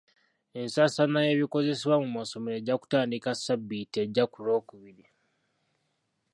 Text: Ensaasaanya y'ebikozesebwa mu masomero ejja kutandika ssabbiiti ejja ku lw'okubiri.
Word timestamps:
Ensaasaanya 0.59 1.19
y'ebikozesebwa 1.27 1.95
mu 2.03 2.09
masomero 2.17 2.55
ejja 2.57 2.75
kutandika 2.81 3.29
ssabbiiti 3.35 3.97
ejja 4.03 4.23
ku 4.31 4.37
lw'okubiri. 4.45 5.05